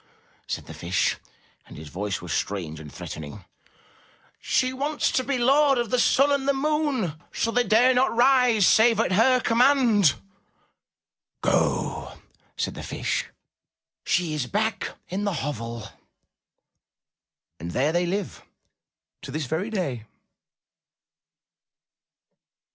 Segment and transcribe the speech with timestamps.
[0.47, 1.17] said the Fish,
[1.67, 3.45] and his voice was strange and threatening.
[4.41, 8.15] ''She wants to be Lord of the sun and the moon, so they dare not
[8.15, 10.15] rise save at her command!"
[11.43, 12.17] ''Go!"
[12.57, 13.27] said the Fish.
[14.03, 15.89] "She is back in the hovel."
[17.59, 18.41] And there they live
[19.21, 20.07] to this very day.